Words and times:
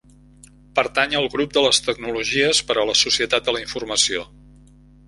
Pertany 0.79 1.13
al 1.19 1.27
grup 1.35 1.53
de 1.59 1.63
les 1.67 1.81
Tecnologies 1.89 2.65
per 2.71 2.81
a 2.81 2.89
la 2.93 2.99
Societat 3.07 3.49
de 3.51 3.57
la 3.59 3.65
informació. 3.69 4.27